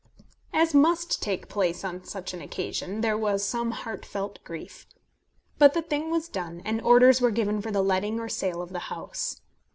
As 0.51 0.73
must 0.73 1.21
take 1.21 1.47
place 1.47 1.83
on 1.85 2.03
such 2.05 2.33
an 2.33 2.41
occasion, 2.41 3.01
there 3.01 3.15
was 3.15 3.45
some 3.45 3.69
heart 3.69 4.03
felt 4.03 4.43
grief. 4.43 4.87
But 5.59 5.75
the 5.75 5.83
thing 5.83 6.09
was 6.09 6.27
done, 6.27 6.63
and 6.65 6.81
orders 6.81 7.21
were 7.21 7.29
given 7.29 7.61
for 7.61 7.69
the 7.69 7.83
letting 7.83 8.19
or 8.19 8.27
sale 8.27 8.63
of 8.63 8.73
the 8.73 8.79
house. 8.89 9.41